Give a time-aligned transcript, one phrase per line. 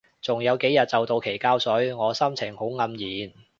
[0.19, 3.31] 仲有幾日就到期交稅，我心情好黯然